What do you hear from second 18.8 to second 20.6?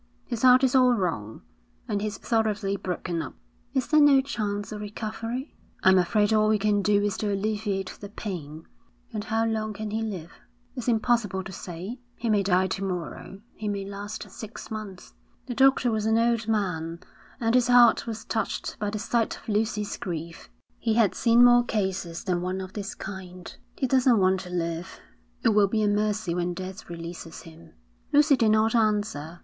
the sight of Lucy's grief.